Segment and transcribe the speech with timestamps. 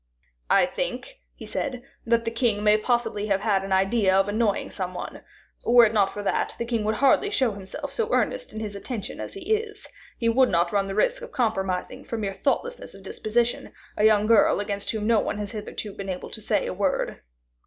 [0.49, 4.71] "I think," he said, "that the king may possibly have had an idea of annoying
[4.71, 5.21] some one;
[5.63, 8.75] were it not for that, the king would hardly show himself so earnest in his
[8.75, 9.85] attentions as he is;
[10.17, 14.25] he would not run the risk of compromising, from mere thoughtlessness of disposition, a young
[14.25, 17.21] girl against whom no one has been hitherto able to say a word."